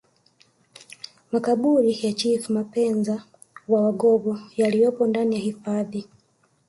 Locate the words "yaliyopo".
4.57-5.07